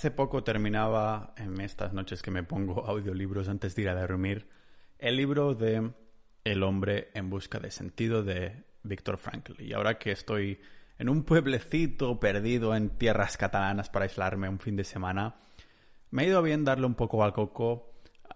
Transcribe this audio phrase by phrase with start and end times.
[0.00, 4.48] Hace poco terminaba, en estas noches que me pongo audiolibros antes de ir a dormir,
[4.98, 5.92] el libro de
[6.42, 9.60] El hombre en busca de sentido de Víctor Frankl.
[9.60, 10.58] Y ahora que estoy
[10.98, 15.34] en un pueblecito perdido en tierras catalanas para aislarme un fin de semana,
[16.12, 17.92] me ha ido bien darle un poco al coco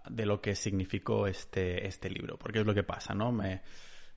[0.07, 3.33] de lo que significó este, este libro, porque es lo que pasa, ¿no?
[3.33, 3.63] Me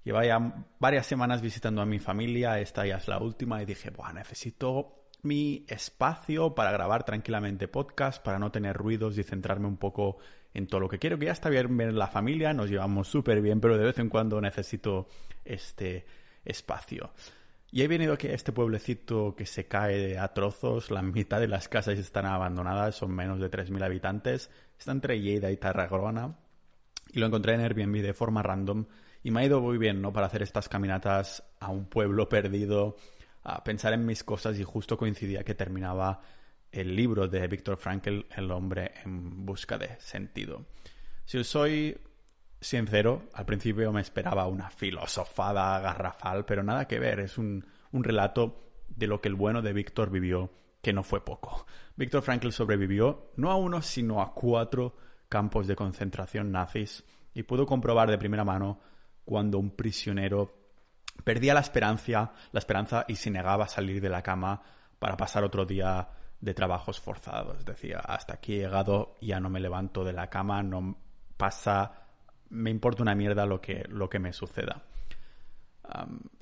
[0.04, 3.90] lleva ya varias semanas visitando a mi familia, esta ya es la última, y dije,
[3.90, 9.78] bueno, necesito mi espacio para grabar tranquilamente podcast, para no tener ruidos y centrarme un
[9.78, 10.18] poco
[10.54, 13.42] en todo lo que quiero, que ya está bien ver la familia, nos llevamos súper
[13.42, 15.08] bien, pero de vez en cuando necesito
[15.46, 16.06] este
[16.46, 17.12] espacio.
[17.70, 21.50] Y he venido aquí a este pueblecito que se cae a trozos, la mitad de
[21.50, 26.38] las casas están abandonadas, son menos de 3.000 habitantes, está entre Lleida y Tarragona,
[27.12, 28.86] y lo encontré en Airbnb de forma random,
[29.22, 30.14] y me ha ido muy bien, ¿no?
[30.14, 32.96] Para hacer estas caminatas a un pueblo perdido,
[33.48, 36.22] a pensar en mis cosas y justo coincidía que terminaba
[36.70, 40.66] el libro de Víctor Frankl, El hombre en busca de sentido.
[41.24, 41.98] Si os soy
[42.60, 48.04] sincero, al principio me esperaba una filosofada garrafal, pero nada que ver, es un, un
[48.04, 50.52] relato de lo que el bueno de Víctor vivió,
[50.82, 51.66] que no fue poco.
[51.96, 54.98] Víctor Frankl sobrevivió no a uno, sino a cuatro
[55.30, 58.82] campos de concentración nazis y pudo comprobar de primera mano
[59.24, 60.67] cuando un prisionero
[61.24, 64.62] Perdía la esperanza, la esperanza y se negaba a salir de la cama
[65.00, 66.08] para pasar otro día
[66.40, 67.66] de trabajos forzados.
[67.66, 70.98] Decía, hasta aquí he llegado, ya no me levanto de la cama, no
[71.36, 71.92] pasa,
[72.50, 74.84] me importa una mierda lo que, lo que me suceda.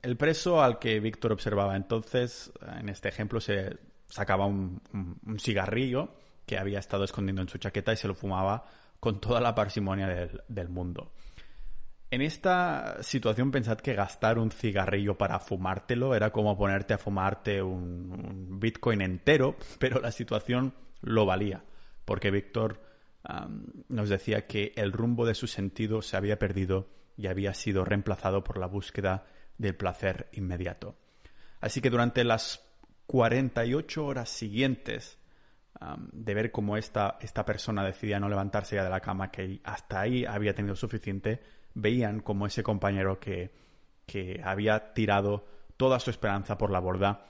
[0.02, 4.82] el preso al que Víctor observaba entonces, en este ejemplo, se sacaba un,
[5.40, 6.16] cigarrillo
[6.46, 8.66] que había estado escondiendo en su chaqueta y se lo fumaba
[9.00, 10.08] con toda la parsimonia
[10.48, 11.12] del mundo.
[12.16, 17.62] En esta situación pensad que gastar un cigarrillo para fumártelo era como ponerte a fumarte
[17.62, 21.66] un, Bitcoin entero, pero la situación lo valía,
[22.06, 22.82] porque Víctor
[23.90, 28.46] nos decía que el rumbo de su sentido se había perdido y había sido reemplazado
[28.46, 29.26] por la búsqueda
[29.58, 30.96] del placer inmediato.
[31.60, 32.66] Así que durante las
[33.08, 35.20] 48 horas siguientes
[36.14, 40.00] de ver cómo esta, esta persona decidía no levantarse ya de la cama, que hasta
[40.00, 41.42] ahí había tenido suficiente,
[41.76, 43.52] veían como ese compañero que,
[44.08, 45.46] que había tirado
[45.78, 47.28] toda su esperanza por la borda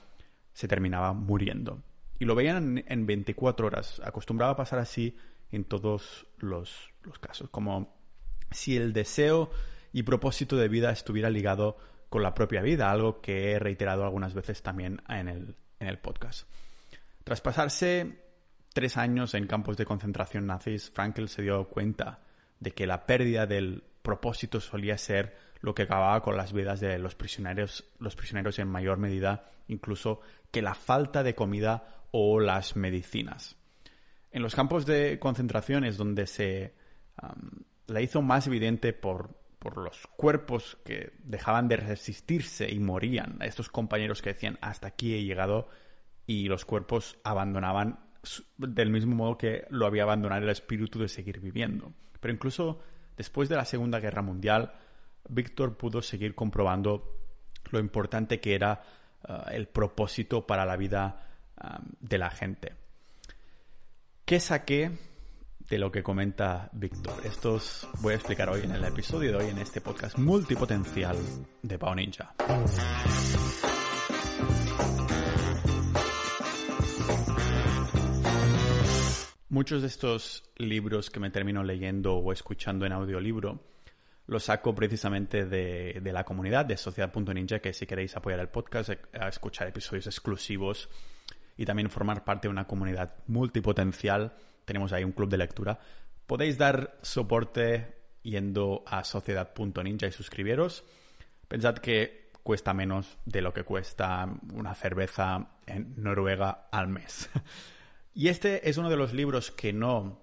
[0.52, 1.82] se terminaba muriendo.
[2.18, 4.00] Y lo veían en, 24 horas.
[4.02, 5.16] Acostumbraba a pasar así
[5.50, 7.50] en todos los, los, casos.
[7.50, 7.94] Como
[8.50, 9.50] si el deseo
[9.92, 11.76] y propósito de vida estuviera ligado
[12.08, 15.98] con la propia vida, algo que he reiterado algunas veces también en el, en el
[15.98, 16.48] podcast.
[17.24, 18.22] Tras pasarse
[18.72, 22.20] tres años en campos de concentración nazis, Frankel se dio cuenta
[22.60, 26.96] de que la pérdida del propósito solía ser lo que acababa con las vidas de
[26.96, 30.20] los prisioneros, los prisioneros en mayor medida, incluso
[30.52, 33.56] que la falta de comida o las medicinas.
[34.30, 36.74] En los campos de concentración es donde se
[37.88, 43.38] la hizo más evidente por, por los cuerpos que dejaban de resistirse y morían.
[43.42, 45.68] Estos compañeros que decían hasta aquí he llegado
[46.28, 47.98] y los cuerpos abandonaban
[48.56, 51.92] del mismo modo que lo había abandonado el espíritu de seguir viviendo.
[52.20, 52.80] Pero incluso
[53.16, 54.72] Después de la Segunda Guerra Mundial,
[55.28, 57.18] Víctor pudo seguir comprobando
[57.70, 58.82] lo importante que era
[59.26, 61.22] eh, el propósito para la vida
[62.00, 62.74] de la gente.
[64.24, 64.90] ¿Qué saqué
[65.70, 67.14] de lo que comenta Víctor?
[67.24, 71.16] Esto os voy a explicar hoy en el episodio de hoy en este podcast multipotencial
[71.62, 72.34] de Pau Ninja.
[79.56, 83.58] Muchos de estos libros que me termino leyendo o escuchando en audiolibro
[84.26, 88.98] los saco precisamente de, la comunidad de Sociedad.ninja, que si queréis apoyar el podcast, eh,
[89.18, 90.90] a escuchar episodios exclusivos
[91.56, 94.34] y también formar parte de una comunidad multipotencial,
[94.66, 95.78] tenemos ahí un club de lectura,
[96.26, 100.84] podéis dar soporte yendo a Sociedad.ninja y suscribiros.
[101.48, 107.30] Pensad que cuesta menos de lo que cuesta una cerveza en Noruega al mes.
[108.16, 110.18] Y este es uno de los libros que no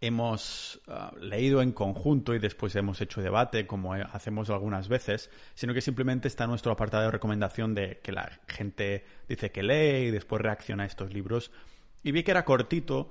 [0.00, 5.74] hemos ah, leído en conjunto y después hemos hecho debate, como hacemos algunas veces, sino
[5.74, 10.10] que simplemente está nuestro apartado de recomendación de que la gente dice que lee y
[10.12, 11.50] después reacciona a estos libros.
[12.04, 13.10] Y vi que era cortito.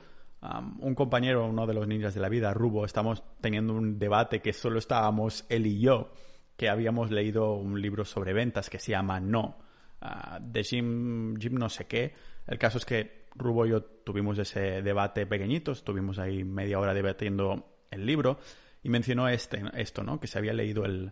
[0.79, 4.53] un compañero, uno de los ninjas de la vida, Rubo, estamos teniendo un debate que
[4.53, 6.13] solo estábamos él y yo,
[6.55, 9.57] que habíamos leído un libro sobre ventas que se llama No,
[9.99, 12.13] ah, de Jim, Jim no sé qué.
[12.47, 16.93] El caso es que Rubo y yo tuvimos ese debate pequeñito, estuvimos ahí media hora
[16.93, 18.39] debatiendo el libro
[18.83, 20.19] y mencionó este, esto, ¿no?
[20.19, 21.11] Que se había leído el,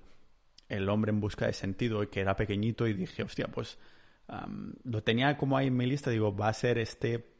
[0.69, 3.77] el hombre en busca de sentido y que era pequeñito y dije, hostia, pues
[4.83, 7.37] lo tenía como ahí en mi lista, digo, va a ser este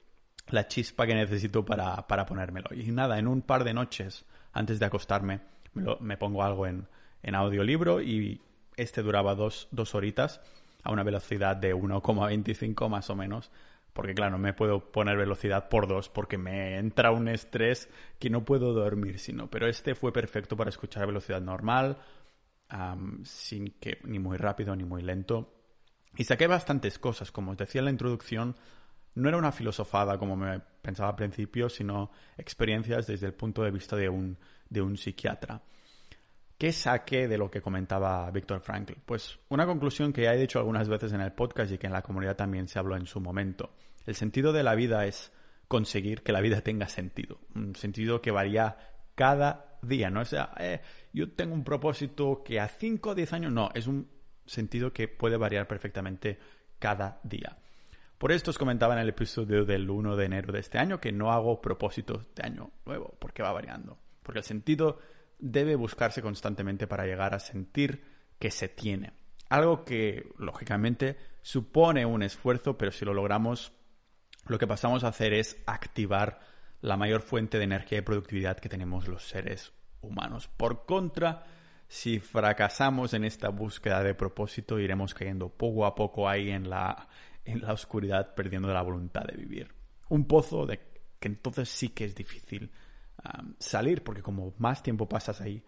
[0.49, 2.69] la chispa que necesito para, para ponérmelo.
[2.73, 5.41] Y nada, en un par de noches antes de acostarme
[5.73, 6.87] me, pongo algo en,
[7.21, 8.41] en, audiolibro y
[8.77, 10.41] este duraba dos, dos horitas
[10.83, 13.51] a una velocidad de 1,25 más o menos.
[13.97, 17.89] Porque claro, me puedo poner velocidad por dos porque me entra un estrés
[18.19, 19.49] que no puedo dormir sino.
[19.49, 21.97] Pero este fue perfecto para escuchar a velocidad normal,
[23.23, 25.51] sin que ni muy rápido ni muy lento.
[26.15, 28.55] Y saqué bastantes cosas, como os decía en la introducción,
[29.15, 33.71] no era una filosofada como me pensaba al principio, sino experiencias desde el punto de
[33.71, 34.37] vista de un,
[34.69, 35.59] de un psiquiatra.
[36.55, 38.93] ¿Qué saqué de lo que comentaba Víctor Frankl?
[39.03, 41.93] Pues una conclusión que ya he dicho algunas veces en el podcast y que en
[41.93, 43.71] la comunidad también se habló en su momento.
[44.07, 45.31] El sentido de la vida es
[45.67, 47.39] conseguir que la vida tenga sentido.
[47.53, 48.77] Un sentido que varía
[49.15, 50.09] cada día.
[50.09, 50.81] No es, eh,
[51.13, 54.09] yo tengo un propósito que a 5 o 10 años, no, es un
[54.45, 56.39] sentido que puede variar perfectamente
[56.79, 57.57] cada día.
[58.17, 61.11] Por esto os comentaba en el episodio del 1 de enero de este año que
[61.11, 63.99] no hago propósitos de año nuevo, porque va variando.
[64.23, 64.99] Porque el sentido
[65.37, 68.03] debe buscarse constantemente para llegar a sentir
[68.39, 69.13] que se tiene.
[69.49, 73.71] Algo que, lógicamente, supone un esfuerzo, pero si lo logramos,
[74.49, 76.39] lo que pasamos a hacer es activar
[76.81, 80.47] la mayor fuente de energía y productividad que tenemos los seres humanos.
[80.47, 81.43] Por contra,
[81.87, 87.07] si fracasamos en esta búsqueda de propósito, iremos cayendo poco a poco ahí en la,
[87.45, 89.73] en la oscuridad perdiendo la voluntad de vivir.
[90.09, 90.79] Un pozo de
[91.19, 92.71] que entonces sí que es difícil
[93.23, 95.63] um, salir, porque como más tiempo pasas ahí,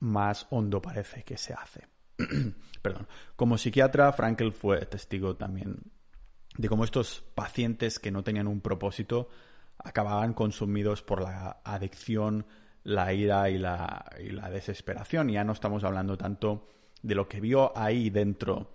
[0.00, 1.86] más hondo parece que se hace.
[2.82, 3.06] Perdón.
[3.36, 5.78] Como psiquiatra, Frankel fue testigo también
[6.56, 9.28] de cómo estos pacientes que no tenían un propósito
[9.78, 12.46] acababan consumidos por la adicción,
[12.84, 15.30] la ira y la, y la desesperación.
[15.30, 16.68] Y ya no estamos hablando tanto
[17.02, 18.70] de lo que vio ahí dentro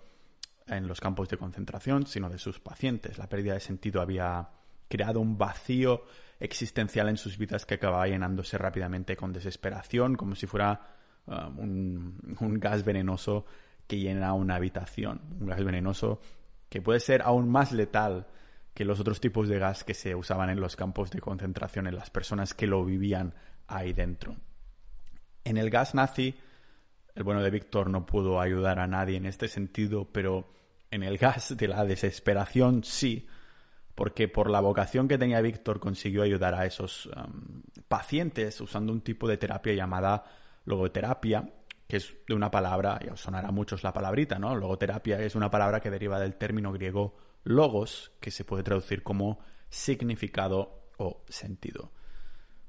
[0.66, 3.18] en los campos de concentración, sino de sus pacientes.
[3.18, 4.50] La pérdida de sentido había
[4.88, 6.04] creado un vacío
[6.40, 10.80] existencial en sus vidas que acababa llenándose rápidamente con desesperación, como si fuera
[11.26, 13.44] um, un, gas venenoso
[13.86, 15.20] que llena una habitación.
[15.40, 16.20] Un gas venenoso
[16.68, 18.26] que puede ser aún más letal
[18.74, 21.96] que los otros tipos de gas que se usaban en los campos de concentración en
[21.96, 23.34] las personas que lo vivían
[23.66, 24.36] ahí dentro.
[25.44, 26.36] En el gas nazi,
[27.14, 30.52] el bueno de Víctor no pudo ayudar a nadie en este sentido, pero
[30.90, 33.26] en el gas de la desesperación sí,
[33.94, 39.00] porque por la vocación que tenía Víctor consiguió ayudar a esos um, pacientes usando un
[39.00, 40.24] tipo de terapia llamada
[40.64, 41.50] logoterapia,
[41.88, 44.54] que es de una palabra, ya os sonará a muchos la palabrita, ¿no?
[44.54, 49.40] Logoterapia es una palabra que deriva del término griego logos, que se puede traducir como
[49.68, 51.90] significado o sentido.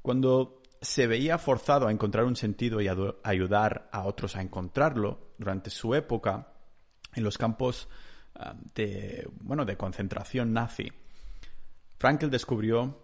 [0.01, 5.33] Cuando se veía forzado a encontrar un sentido y a ayudar a otros a encontrarlo
[5.37, 6.53] durante su época
[7.13, 7.89] en los campos
[8.41, 10.89] Ah, de, bueno, de concentración nazi,
[11.97, 12.97] Frankl descubrió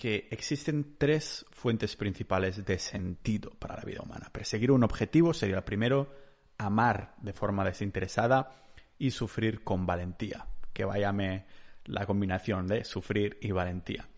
[0.00, 4.30] que existen tres fuentes principales de sentido para la vida humana.
[4.32, 6.10] Perseguir un objetivo sería el primero,
[6.56, 8.50] amar de forma desinteresada
[8.96, 11.44] y sufrir con valentía, que váyame
[11.84, 14.08] la combinación de sufrir y valentía.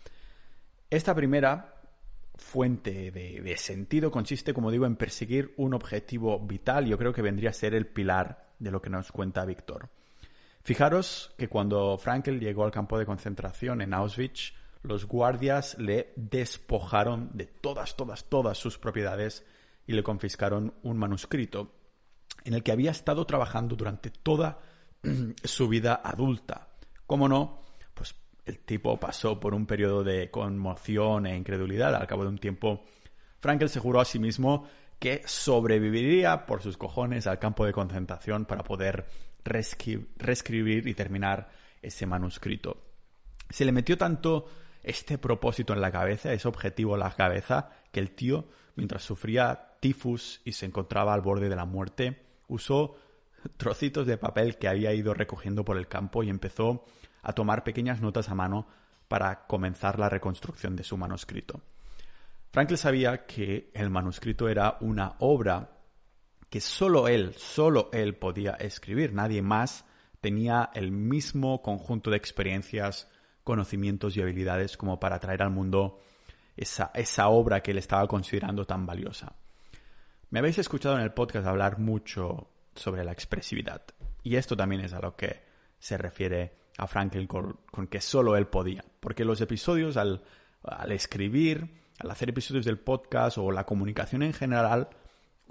[0.89, 1.75] Esta primera
[2.37, 6.87] fuente de, de, sentido consiste, como digo, en perseguir un objetivo vital.
[6.87, 9.89] Yo creo que vendría a ser el pilar de lo que nos cuenta Víctor.
[10.63, 17.31] Fijaros que cuando Frankel llegó al campo de concentración en Auschwitz, los guardias le despojaron
[17.35, 19.45] de todas, todas, todas sus propiedades
[19.87, 21.73] y le confiscaron un manuscrito
[22.45, 24.61] en el que había estado trabajando durante toda
[25.45, 26.69] su vida adulta.
[27.07, 27.63] ¿Cómo no?
[27.95, 28.15] Pues
[28.45, 31.95] el tipo pasó por un periodo de conmoción e incredulidad.
[31.95, 32.85] Al cabo de un tiempo,
[33.39, 34.67] Frankel se juró a sí mismo
[34.99, 39.07] que sobreviviría por sus cojones al campo de concentración para poder
[39.45, 42.85] reescribir y terminar ese manuscrito.
[43.51, 44.47] Se le metió tanto
[44.83, 49.77] este propósito en la cabeza, ese objetivo en la cabeza, que el tío, mientras sufría
[49.81, 52.97] tifus y se encontraba al borde de la muerte, usó
[53.57, 56.85] trocitos de papel que había ido recogiendo por el campo y empezó
[57.23, 58.67] a tomar pequeñas notas a mano
[59.09, 61.61] para comenzar la reconstrucción de su manuscrito.
[62.51, 65.79] Franklin sabía que el manuscrito era una obra
[66.51, 69.87] que solo él, solo él podía escribir, nadie más
[70.21, 73.09] tenía el mismo conjunto de experiencias,
[73.45, 76.01] conocimientos y habilidades como para traer al mundo
[76.57, 79.35] esa, esa obra que él estaba considerando tan valiosa.
[80.31, 83.83] Me habéis escuchado en el podcast hablar mucho sobre la expresividad
[84.23, 85.43] y esto también es a lo que
[85.79, 87.59] se refiere a Franklin con,
[87.91, 90.23] que solo él podía, porque los episodios al,
[90.63, 94.89] al escribir, al hacer episodios del podcast o la comunicación en general,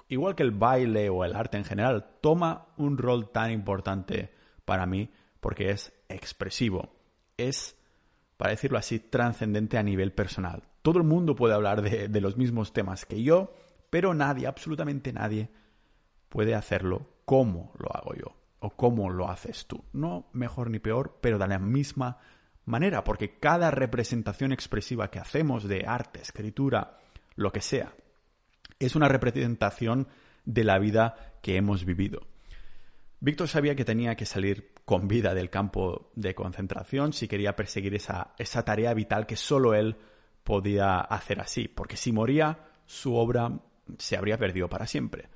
[0.08, 4.32] igual que el baile o el arte en general, toma un rol tan importante
[4.64, 6.94] para mí porque es expresivo.
[7.36, 7.76] Es
[8.42, 10.64] para decirlo así, trascendente a nivel personal.
[10.82, 13.54] Todo el mundo puede hablar de, de los mismos temas que yo,
[13.88, 15.48] pero nadie, absolutamente nadie,
[16.28, 19.84] puede hacerlo como lo hago yo o como lo haces tú.
[19.92, 22.18] No mejor ni peor, pero de la misma
[22.64, 26.98] manera, porque cada representación expresiva que hacemos de arte, escritura,
[27.36, 27.94] lo que sea,
[28.80, 30.08] es una representación
[30.44, 32.26] de la vida que hemos vivido.
[33.20, 37.94] Víctor sabía que tenía que salir con vida del campo de concentración si quería perseguir
[37.94, 39.96] esa, esa tarea vital que solo él
[40.42, 43.50] podía hacer así, porque si moría, su obra
[43.98, 45.28] se habría perdido para siempre.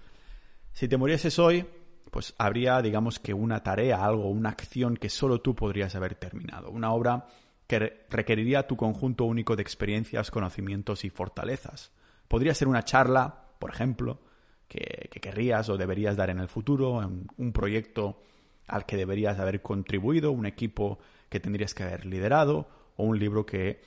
[0.73, 1.65] Si te murieses hoy,
[2.11, 6.71] pues habría, digamos que una tarea, algo, una acción que solo tú podrías haber terminado.
[6.71, 7.27] Una obra
[7.67, 11.93] que requeriría tu conjunto único de experiencias, conocimientos y fortalezas.
[12.29, 14.21] Podría ser una charla, por ejemplo,
[14.69, 16.99] que, querrías o deberías dar en el futuro,
[17.37, 18.21] un proyecto
[18.67, 23.47] al que deberías haber contribuido, un equipo que tendrías que haber liderado o un libro
[23.47, 23.81] que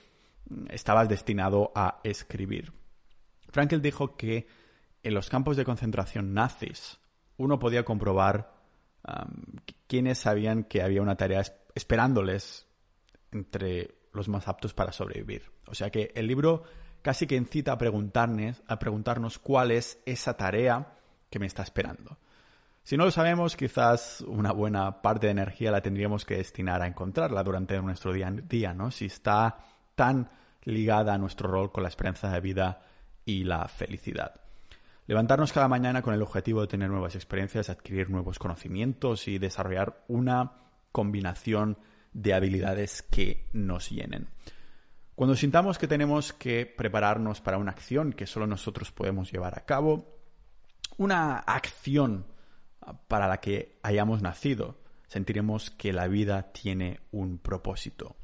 [0.50, 2.72] mm, estabas destinado a escribir.
[3.50, 4.48] Frankel dijo que
[5.04, 7.00] en los campos de concentración nazis
[7.38, 8.60] uno podía comprobar
[9.88, 11.42] quiénes sabían que había una tarea
[11.74, 12.68] esperándoles
[13.32, 15.52] entre los más aptos para sobrevivir.
[15.68, 16.64] O sea que el libro
[17.02, 20.98] casi que incita a preguntarnos, a preguntarnos cuál es esa tarea
[21.30, 22.18] que me está esperando.
[22.90, 26.88] Si no lo sabemos, quizás una buena parte de energía la tendríamos que destinar a
[26.88, 28.90] encontrarla durante nuestro día a día, ¿no?
[28.90, 29.60] Si está
[29.94, 30.32] tan
[30.64, 32.82] ligada a nuestro rol con la esperanza de vida
[33.26, 34.42] y la felicidad.
[35.06, 40.04] Levantarnos cada mañana con el objetivo de tener nuevas experiencias, adquirir nuevos conocimientos y desarrollar
[40.08, 40.54] una
[40.92, 41.78] combinación
[42.14, 44.30] de habilidades que nos llenen.
[45.14, 49.66] Cuando sintamos que tenemos que prepararnos para una acción que solo nosotros podemos llevar a
[49.66, 50.18] cabo,
[50.98, 52.26] una acción
[53.08, 58.16] para la que hayamos nacido, sentiremos que la vida tiene un propósito.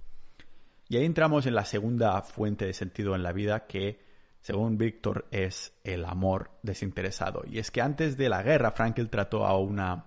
[0.87, 3.99] Y ahí entramos en la segunda fuente de sentido en la vida que,
[4.39, 7.43] según Víctor, es el amor desinteresado.
[7.47, 10.05] Y es que antes de la guerra, Frankel trató a una,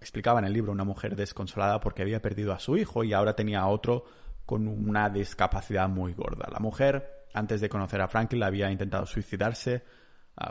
[0.00, 3.34] explicaba en el libro, una mujer desconsolada porque había perdido a su hijo y ahora
[3.34, 4.04] tenía a otro
[4.44, 6.48] con una discapacidad muy gorda.
[6.52, 9.82] La mujer, antes de conocer a Franklin, había intentado suicidarse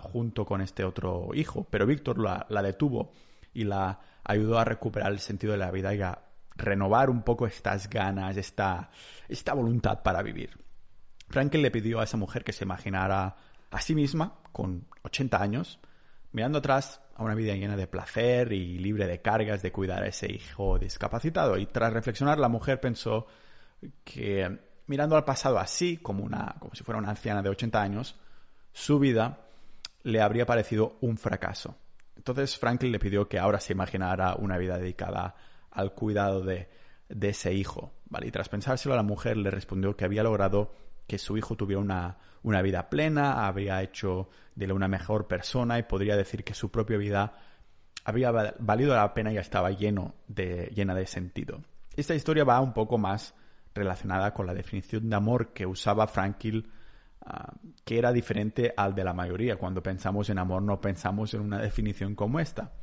[0.01, 3.11] junto con este otro hijo, pero Víctor la, detuvo
[3.53, 6.19] y la ayudó a recuperar el sentido de la vida y a
[6.55, 8.91] renovar un poco estas ganas, esta,
[9.27, 10.57] esta voluntad para vivir.
[11.29, 13.35] Franklin le pidió a esa mujer que se imaginara
[13.71, 15.79] a sí misma, con 80 años,
[16.33, 20.07] mirando atrás a una vida llena de placer y libre de cargas de cuidar a
[20.07, 21.57] ese hijo discapacitado.
[21.57, 23.27] Y tras reflexionar, la mujer pensó
[24.03, 28.19] que mirando al pasado así, como, una, como si fuera una anciana de 80 años,
[28.73, 29.39] su vida
[30.03, 31.77] le habría parecido un fracaso.
[32.15, 35.35] Entonces Franklin le pidió que ahora se imaginara una vida dedicada
[35.71, 36.69] al cuidado de,
[37.09, 37.93] de ese hijo.
[38.09, 38.27] ¿vale?
[38.27, 40.73] Y tras pensárselo, la mujer le respondió que había logrado
[41.07, 45.79] que su hijo tuviera una, una vida plena, había hecho de él una mejor persona
[45.79, 47.33] y podría decir que su propia vida
[48.03, 51.61] había valido la pena y estaba llena de sentido.
[51.95, 53.35] Esta historia va un poco más
[53.73, 56.61] relacionada con la definición de amor que usaba Frankl,
[57.25, 59.57] ah, que era diferente al de la mayoría.
[59.57, 62.73] Cuando pensamos en amor no pensamos en una definición como esta.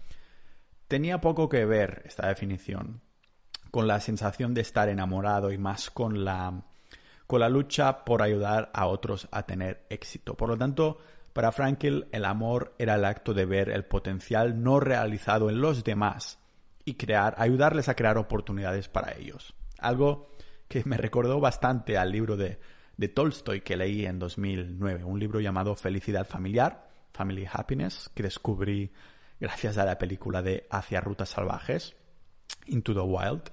[0.87, 3.03] Tenía poco que ver esta definición
[3.71, 6.63] con la sensación de estar enamorado y más con la,
[7.27, 10.35] con la lucha por ayudar a otros a tener éxito.
[10.35, 10.99] Por lo tanto,
[11.33, 15.85] para Frankl el amor era el acto de ver el potencial no realizado en los
[15.85, 16.39] demás
[16.85, 19.55] y crear, ayudarles a crear oportunidades para ellos.
[19.79, 20.31] Algo
[20.69, 22.59] que me recordó bastante al libro de,
[22.99, 28.93] de Tolstoy que leí en 2009, un libro llamado Felicidad Familiar, Family Happiness, que descubrí
[29.41, 31.95] gracias a la película de Hacia Rutas Salvajes,
[32.67, 33.51] Into the Wild,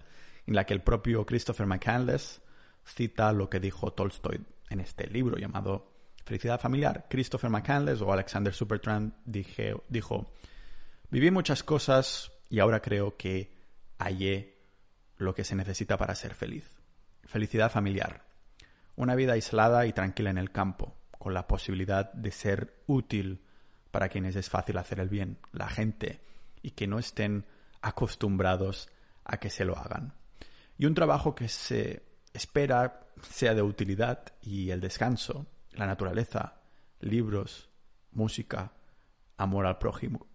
[0.48, 2.42] en la que el propio Christopher McCandless
[2.84, 5.94] cita lo que dijo Tolstoy en este libro llamado
[6.26, 7.06] Felicidad Familiar.
[7.08, 10.34] Christopher McCandless o Alexander Supertramp dije, dijo,
[11.12, 13.56] viví muchas cosas y ahora creo que
[14.00, 14.58] hallé
[15.18, 16.80] lo que se necesita para ser feliz.
[17.26, 18.25] Felicidad familiar.
[18.96, 23.42] Una vida aislada y tranquila en el campo, con la posibilidad de ser útil
[23.92, 26.22] para quienes es fácil hacer el bien, la gente,
[26.62, 27.46] y que no estén
[27.82, 28.90] acostumbrados
[29.24, 30.14] a que se lo hagan.
[30.78, 36.62] Y un trabajo que se espera sea de utilidad y el descanso, la naturaleza,
[37.00, 37.70] libros,
[38.12, 38.74] música,
[39.38, 40.28] amor al prójimo.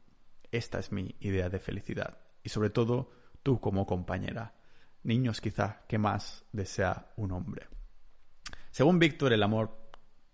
[0.50, 2.19] Esta es mi idea de felicidad.
[2.43, 3.12] Y sobre todo,
[3.43, 4.55] tú como compañera
[5.02, 7.69] niños quizá, ¿qué más desea un hombre?
[8.71, 9.77] Según Víctor, el amor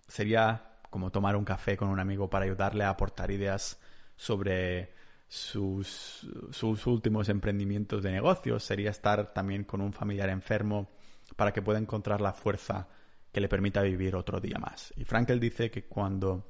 [0.06, 3.78] sería como tomar un café con un amigo para ayudarle a aportar ideas
[4.16, 4.94] sobre
[5.28, 10.88] sus, sus últimos emprendimientos de negocios, sería estar también con un familiar enfermo
[11.34, 12.88] para que pueda encontrar la fuerza
[13.32, 14.92] que le permita vivir otro día más.
[14.96, 16.48] Y Frankel dice que cuando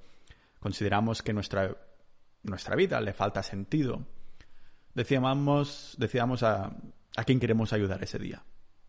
[0.61, 1.75] consideramos que nuestra,
[2.43, 4.07] nuestra vida le falta sentido,
[4.95, 6.77] decidamos, decidamos a,
[7.17, 8.45] a quién queremos ayudar ese día.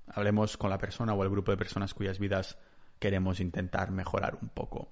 [0.07, 2.57] Hablemos con la persona o el grupo de personas cuyas vidas
[2.99, 4.91] queremos intentar mejorar un poco.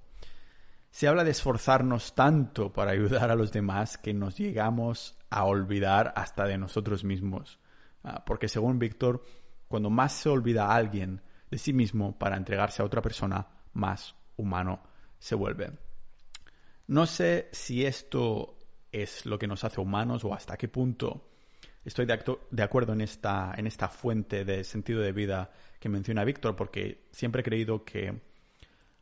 [0.91, 6.13] Se habla de esforzarnos tanto para ayudar a los demás que nos llegamos a olvidar
[6.15, 7.59] hasta de nosotros mismos.
[8.03, 9.23] Ah, porque según Víctor,
[9.67, 11.21] cuando más se olvida alguien
[11.51, 14.83] de sí mismo para entregarse a otra persona, más humano
[15.19, 15.71] se vuelve.
[16.87, 18.57] No sé si esto
[18.91, 21.29] es lo que nos hace humanos o hasta qué punto
[21.83, 25.51] estoy de, de, acuerdo en esta, en esta fuente de sentido de vida
[25.85, 28.19] que menciona Víctor, porque siempre he creído que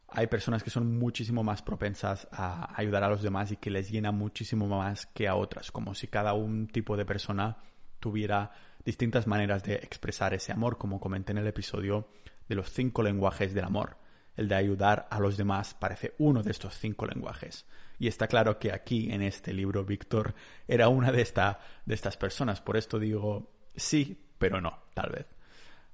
[0.09, 3.89] hay personas que son muchísimo más propensas a ayudar a los demás y que les
[3.89, 7.55] llena muchísimo más que a otras, como si cada un tipo de persona
[8.01, 8.51] tuviera
[8.83, 12.09] distintas maneras de expresar ese amor, como comenté en el episodio
[12.49, 13.95] de los cinco lenguajes del amor.
[14.35, 17.65] El de ayudar a los demás parece uno de estos cinco lenguajes.
[17.97, 20.35] Y está claro que aquí, en este libro, Víctor
[20.67, 22.59] era una de, esta, de estas personas.
[22.59, 25.27] Por esto digo sí, pero no, tal vez.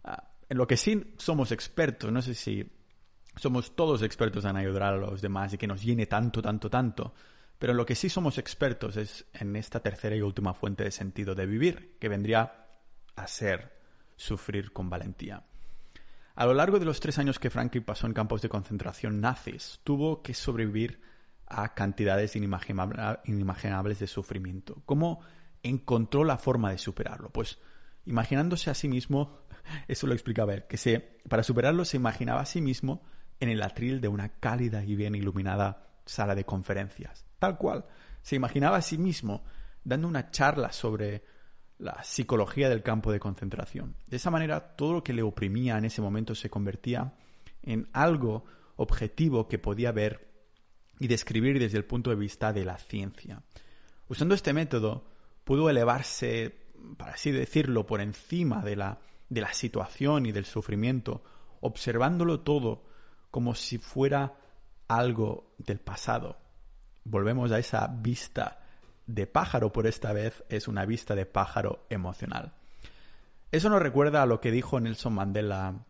[0.03, 2.67] Ah, en lo que sí somos expertos, no sé si
[3.35, 7.13] somos todos expertos en ayudar a los demás y que nos llene tanto, tanto, tanto.
[7.59, 10.91] Pero en lo que sí somos expertos es en esta tercera y última fuente de
[10.91, 12.67] sentido de vivir, que vendría
[13.15, 13.77] a ser
[14.15, 15.43] sufrir con valentía.
[16.35, 19.81] A lo largo de los tres años que Franklin pasó en campos de concentración nazis,
[19.83, 21.01] tuvo que sobrevivir
[21.47, 24.81] a cantidades inimaginables de sufrimiento.
[24.85, 25.21] ¿Cómo
[25.63, 27.29] encontró la forma de superarlo?
[27.29, 27.59] Pues
[28.05, 29.39] imaginándose a sí mismo,
[29.87, 33.01] eso lo explicaba él, que se, para superarlo se imaginaba a sí mismo
[33.39, 37.25] en el atril de una cálida y bien iluminada sala de conferencias.
[37.37, 37.85] Tal cual.
[38.21, 39.43] Se imaginaba a sí mismo
[39.83, 41.23] dando una charla sobre
[41.77, 43.95] la psicología del campo de concentración.
[44.07, 47.13] De esa manera, todo lo que le oprimía en ese momento se convertía
[47.63, 48.43] en algo
[48.75, 50.27] objetivo que podía ver
[50.99, 53.41] y describir desde el punto de vista de la ciencia.
[54.09, 55.05] Usando este método,
[55.45, 61.23] pudo elevarse, para así decirlo, por encima de la, de la situación y del sufrimiento,
[61.61, 62.83] observándolo todo
[63.31, 64.35] como si fuera
[64.87, 66.37] algo del pasado.
[67.03, 68.59] Volvemos a esa vista
[69.05, 72.53] de pájaro, por esta vez es una vista de pájaro emocional.
[73.51, 75.85] Eso nos recuerda a lo que dijo Nelson Mandela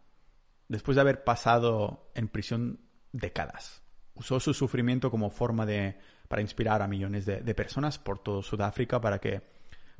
[0.70, 2.80] después de haber pasado en prisión
[3.12, 3.82] décadas.
[4.14, 5.98] Usó su sufrimiento como forma de
[6.30, 9.42] para inspirar a millones de, de personas por todo Sudáfrica para que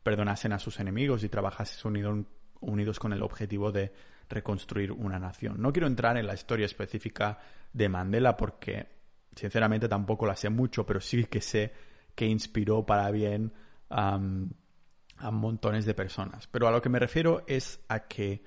[0.04, 2.26] perdonasen a sus enemigos y trabajasen
[2.62, 3.94] unidos con el objetivo de
[4.30, 5.62] reconstruir una nación.
[5.62, 7.40] No quiero entrar en la historia específica
[7.74, 8.88] de Mandela porque
[9.36, 11.74] sinceramente tampoco la sé mucho, pero sí que sé
[12.16, 13.54] que inspiró para bien
[13.90, 14.20] a
[15.32, 16.48] montones de personas.
[16.48, 18.44] Pero a lo que me refiero es a que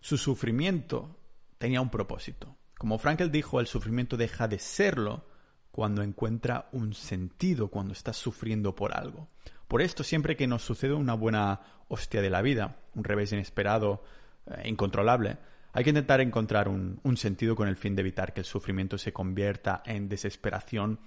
[0.00, 1.18] su sufrimiento
[1.58, 2.56] tenía un propósito.
[2.76, 5.26] Como Frankel dijo, el sufrimiento deja de serlo
[5.74, 9.26] cuando encuentra un sentido, cuando está sufriendo por algo.
[9.66, 14.04] Por esto, siempre que nos sucede una buena hostia de la vida, un revés inesperado,
[14.46, 15.36] eh, incontrolable.
[15.72, 19.12] Hay que intentar encontrar un, sentido con el fin de evitar que el sufrimiento se
[19.12, 21.00] convierta en desesperación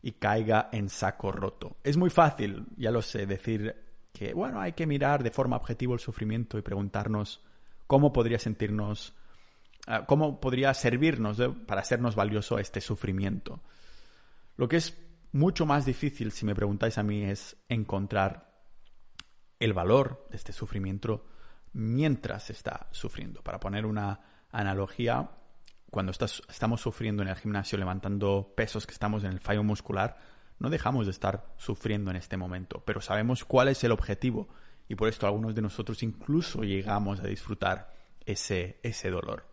[0.00, 1.76] y caiga en saco roto.
[1.84, 3.76] Es muy fácil, ya lo sé, decir
[4.14, 7.42] que, bueno, hay que mirar de forma objetiva el sufrimiento y preguntarnos
[7.86, 9.12] cómo podría sentirnos,
[9.86, 13.60] ah, cómo podría servirnos para hacernos valioso este sufrimiento.
[14.58, 14.98] Lo que es
[15.30, 18.60] mucho más difícil, si me preguntáis a mí, es encontrar
[19.60, 21.26] el valor de este sufrimiento
[21.72, 23.40] mientras está sufriendo.
[23.40, 25.30] Para poner una analogía,
[25.90, 30.18] cuando estamos sufriendo en el gimnasio levantando pesos que estamos en el fallo muscular,
[30.58, 34.48] no dejamos de estar sufriendo en este momento, pero sabemos cuál es el objetivo
[34.88, 37.94] y por esto algunos de nosotros incluso llegamos a disfrutar
[38.26, 39.46] ese, ese dolor.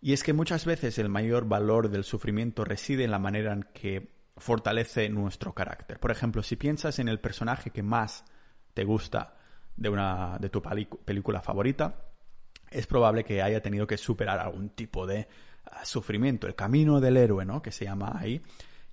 [0.00, 3.64] Y es que muchas veces el mayor valor del sufrimiento reside en la manera en
[3.74, 5.98] que fortalece nuestro carácter.
[5.98, 8.24] Por ejemplo, si piensas en el personaje que más
[8.74, 9.34] te gusta
[9.76, 12.04] de, una, de tu película favorita,
[12.70, 15.26] es probable que haya tenido que superar algún tipo de
[15.64, 17.62] ah, sufrimiento, el camino del héroe, ¿no?
[17.62, 18.40] Que se llama ahí.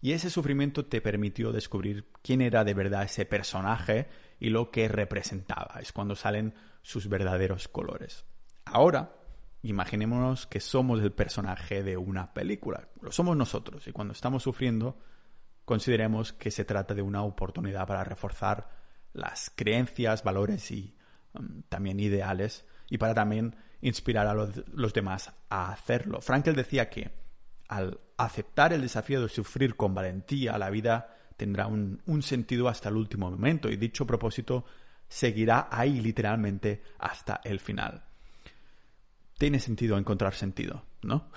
[0.02, 4.08] Y ese sufrimiento te permitió descubrir quién era de verdad ese personaje
[4.40, 5.80] y lo que representaba.
[5.82, 8.26] Es cuando salen sus verdaderos colores.
[8.66, 9.16] Ahora,
[9.66, 12.88] imaginémonos que somos el personaje de una película.
[13.02, 13.88] Lo somos nosotros.
[13.88, 14.98] Y cuando estamos sufriendo,
[15.66, 18.70] consideremos que se trata de una oportunidad para reforzar
[19.14, 20.96] las creencias, valores y
[21.34, 26.22] um, también ideales y para también inspirar a los, demás a hacerlo.
[26.22, 27.12] Frankel decía que
[27.68, 32.90] al aceptar el desafío de sufrir con valentía, la vida tendrá un, un sentido hasta
[32.90, 34.66] el último momento y dicho propósito
[35.08, 38.04] seguirá ahí literalmente hasta el final.
[39.38, 41.30] Tiene sentido encontrar sentido, ¿no?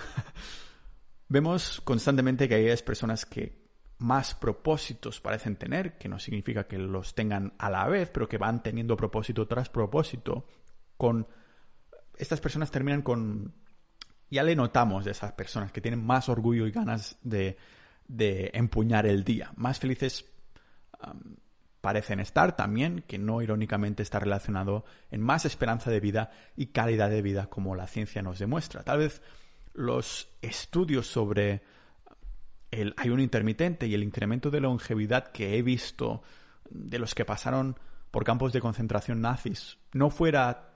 [1.29, 7.15] Vemos constantemente que hay personas que más propósitos parecen tener, que no significa que los
[7.15, 10.47] tengan a la vez, pero que van teniendo propósito tras propósito.
[10.97, 11.27] Con
[12.17, 13.55] estas personas terminan con
[14.31, 17.57] ya le notamos de esas personas que tienen más orgullo y ganas de,
[18.53, 20.27] empuñar el día, más felices
[21.81, 27.11] parecen estar también, que no irónicamente está relacionado en más esperanza de vida y calidad
[27.11, 28.83] de vida como la ciencia nos demuestra.
[28.83, 29.23] Tal vez
[29.75, 31.63] los estudios sobre
[32.71, 36.23] el ayuno intermitente y el incremento de longevidad que he visto
[36.69, 37.79] de los que pasaron
[38.11, 40.73] por campos de concentración nazis no fuera,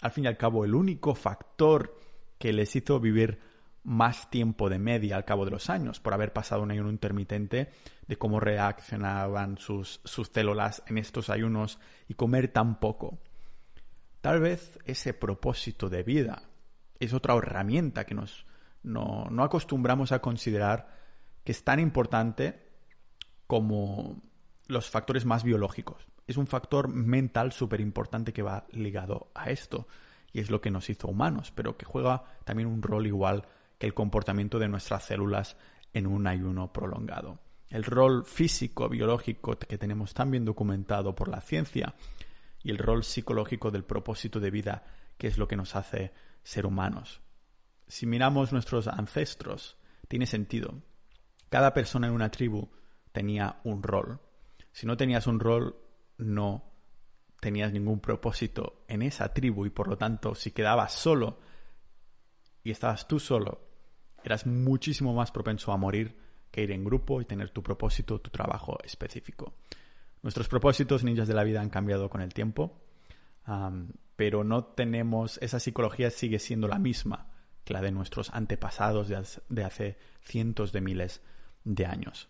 [0.00, 1.98] al fin y al cabo, el único factor
[2.38, 3.40] que les hizo vivir
[3.84, 7.70] más tiempo de media al cabo de los años por haber pasado un ayuno intermitente,
[8.06, 13.18] de cómo reaccionaban sus, sus células en estos ayunos y comer tan poco.
[14.20, 16.42] Tal vez ese propósito de vida
[16.98, 18.46] es otra herramienta que nos,
[18.82, 20.88] no, no acostumbramos a considerar
[21.44, 22.64] que es tan importante
[23.46, 24.22] como
[24.66, 26.06] los factores más biológicos.
[26.26, 29.86] Es un factor mental súper importante que va ligado a esto
[30.32, 33.46] y es lo que nos hizo humanos, pero que juega también un rol igual
[33.84, 35.56] el comportamiento de nuestras células
[35.92, 37.38] en un ayuno prolongado.
[37.68, 41.94] El rol físico, biológico que tenemos tan bien documentado por la ciencia
[42.62, 44.84] y el rol psicológico del propósito de vida,
[45.18, 47.20] que es lo que nos hace ser humanos.
[47.86, 49.76] Si miramos nuestros ancestros,
[50.08, 50.82] tiene sentido.
[51.48, 52.70] Cada persona en una tribu
[53.12, 54.20] tenía un rol.
[54.72, 55.76] Si no tenías un rol,
[56.18, 56.64] no
[57.40, 61.38] tenías ningún propósito en esa tribu y por lo tanto si quedabas solo
[62.62, 63.73] y estabas tú solo,
[64.24, 66.16] eras muchísimo más propenso a morir
[66.50, 69.54] que ir en grupo y tener tu propósito, tu trabajo específico.
[70.22, 72.80] Nuestros propósitos ninjas de la vida han cambiado con el tiempo,
[74.16, 77.28] pero no tenemos, esa psicología sigue siendo la misma
[77.64, 79.08] que la de nuestros antepasados
[79.48, 81.22] de hace cientos de miles
[81.64, 82.28] de años.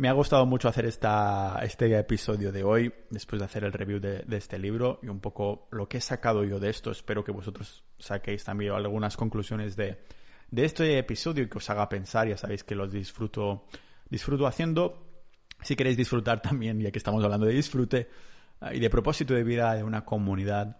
[0.00, 4.00] Me ha gustado mucho hacer esta, este episodio de hoy, después de hacer el review
[4.00, 6.90] de, este libro y un poco lo que he sacado yo de esto.
[6.90, 9.98] Espero que vosotros saquéis también algunas conclusiones de,
[10.52, 12.28] este episodio y que os haga pensar.
[12.28, 13.66] Ya sabéis que los disfruto,
[14.08, 15.06] disfruto haciendo.
[15.62, 18.08] Si queréis disfrutar también, ya que estamos hablando de disfrute
[18.60, 20.76] ah, y de propósito de vida de una comunidad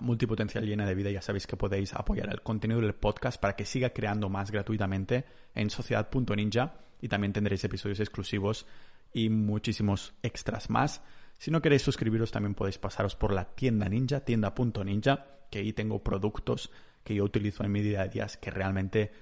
[0.00, 3.64] multipotencial llena de vida, ya sabéis que podéis apoyar el contenido del podcast para que
[3.64, 5.24] siga creando más gratuitamente
[5.54, 8.66] en sociedad.ninja y también tendréis episodios exclusivos
[9.12, 11.02] y muchísimos extras más.
[11.38, 16.02] Si no queréis suscribiros, también podéis pasaros por la tienda ninja, tienda.ninja, que ahí tengo
[16.02, 16.70] productos
[17.04, 19.12] que yo utilizo en mi día a día que realmente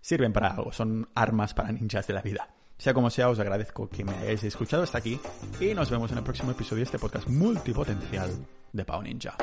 [0.00, 2.48] sirven para algo, son armas para ninjas de la vida.
[2.78, 5.20] Sea como sea, os agradezco que me hayáis escuchado hasta aquí
[5.60, 8.30] y nos vemos en el próximo episodio de este podcast multipotencial
[8.72, 9.36] de Pau Ninja.